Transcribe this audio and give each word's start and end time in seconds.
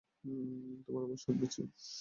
তোমাকে 0.85 1.05
আমার 1.05 1.17
শার্ট 1.17 1.37
দিচ্ছি। 1.41 1.61